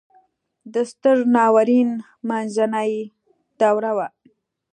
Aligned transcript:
د 0.73 0.75
ستر 0.91 1.17
ناورین 1.35 1.89
منځنۍ 2.27 2.93
دوره 3.59 3.91
وه. 3.97 4.07